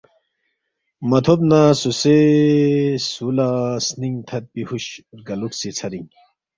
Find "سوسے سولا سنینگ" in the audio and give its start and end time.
1.81-4.17